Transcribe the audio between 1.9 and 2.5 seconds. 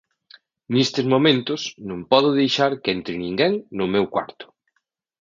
podo